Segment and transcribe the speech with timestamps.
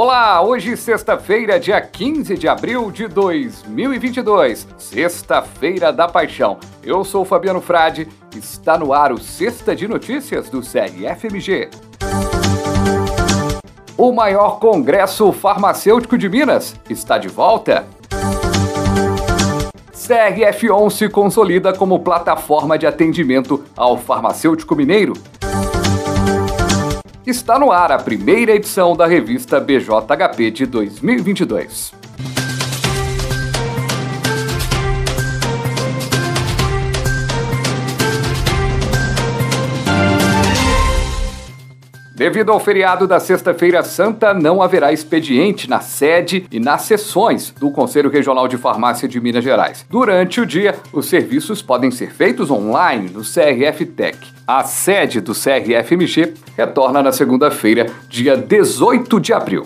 [0.00, 6.56] Olá, hoje sexta-feira, dia 15 de abril de 2022, sexta-feira da paixão.
[6.84, 8.06] Eu sou Fabiano Frade,
[8.36, 11.70] está no ar o Sexta de Notícias do CRFMG.
[13.96, 17.84] O maior congresso farmacêutico de Minas está de volta.
[19.92, 25.14] CRF11 se consolida como plataforma de atendimento ao farmacêutico mineiro
[27.30, 32.07] está no ar a primeira edição da revista BJHP de 2022.
[42.18, 47.70] Devido ao feriado da Sexta-feira Santa, não haverá expediente na sede e nas sessões do
[47.70, 49.86] Conselho Regional de Farmácia de Minas Gerais.
[49.88, 54.18] Durante o dia, os serviços podem ser feitos online no CRF Tech.
[54.44, 59.64] A sede do CRFMG retorna na segunda-feira, dia 18 de abril.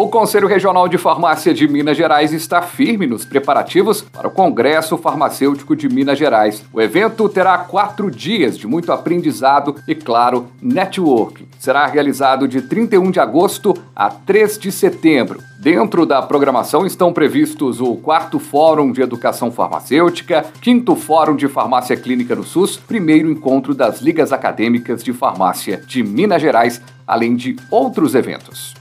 [0.00, 4.96] O Conselho Regional de Farmácia de Minas Gerais está firme nos preparativos para o Congresso
[4.96, 6.64] Farmacêutico de Minas Gerais.
[6.72, 11.48] O evento terá quatro dias de muito aprendizado e, claro, networking.
[11.58, 15.40] Será realizado de 31 de agosto a 3 de setembro.
[15.58, 21.96] Dentro da programação estão previstos o quarto Fórum de Educação Farmacêutica, quinto Fórum de Farmácia
[21.96, 27.56] Clínica no SUS, primeiro encontro das Ligas Acadêmicas de Farmácia de Minas Gerais, além de
[27.68, 28.78] outros eventos.